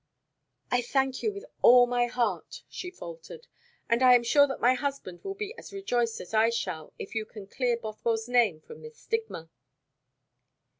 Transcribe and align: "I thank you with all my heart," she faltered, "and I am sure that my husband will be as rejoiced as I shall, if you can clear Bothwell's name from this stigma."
"I 0.71 0.81
thank 0.81 1.21
you 1.21 1.31
with 1.31 1.45
all 1.61 1.85
my 1.85 2.07
heart," 2.07 2.63
she 2.67 2.89
faltered, 2.89 3.45
"and 3.87 4.01
I 4.01 4.15
am 4.15 4.23
sure 4.23 4.47
that 4.47 4.59
my 4.59 4.73
husband 4.73 5.23
will 5.23 5.35
be 5.35 5.53
as 5.59 5.71
rejoiced 5.71 6.19
as 6.19 6.33
I 6.33 6.49
shall, 6.49 6.91
if 6.97 7.13
you 7.13 7.23
can 7.23 7.45
clear 7.45 7.77
Bothwell's 7.77 8.27
name 8.27 8.61
from 8.61 8.81
this 8.81 8.97
stigma." 8.97 9.51